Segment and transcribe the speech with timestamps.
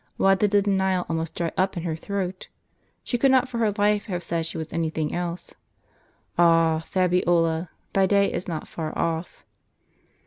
[0.17, 2.47] Why did the denial almost dry np in her throat?
[3.03, 5.53] She could not for her life have said she was any thing else.
[6.39, 6.83] Ah!
[6.89, 9.45] Fabiola, thy day is not far off.